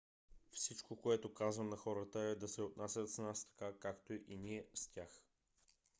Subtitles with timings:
[0.51, 4.87] всичко което казвам на хората е да се отнасят с нас така както ние с
[4.87, 5.21] тях